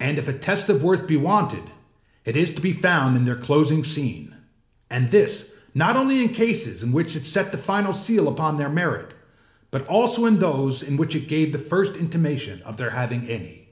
And 0.00 0.18
if 0.18 0.26
a 0.26 0.32
test 0.32 0.68
of 0.68 0.82
worth 0.82 1.06
be 1.06 1.16
wanted, 1.16 1.62
it 2.24 2.36
is 2.36 2.52
to 2.56 2.60
be 2.60 2.72
found 2.72 3.16
in 3.16 3.24
their 3.24 3.36
closing 3.36 3.84
scene, 3.84 4.34
and 4.90 5.12
this 5.12 5.52
not 5.76 5.94
only 5.94 6.20
in 6.24 6.30
cases 6.30 6.82
in 6.82 6.90
which 6.90 7.14
it 7.14 7.24
set 7.24 7.52
the 7.52 7.56
final 7.58 7.92
seal 7.92 8.26
upon 8.26 8.56
their 8.56 8.68
merit, 8.68 9.14
but 9.70 9.86
also 9.86 10.26
in 10.26 10.40
those 10.40 10.82
in 10.82 10.96
which 10.96 11.14
it 11.14 11.28
gave 11.28 11.52
the 11.52 11.58
first 11.60 11.94
intimation 11.94 12.62
of 12.62 12.78
their 12.78 12.90
having 12.90 13.28
any. 13.28 13.68